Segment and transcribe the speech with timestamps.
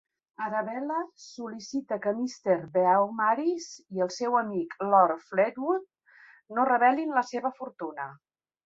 [0.43, 0.95] Arabella
[1.25, 2.57] sol·licita que Mr.
[2.79, 3.69] Beaumaris
[3.99, 5.89] i el seu amic, Lord Fleetwood
[6.59, 8.13] no revelin la seva fortuna.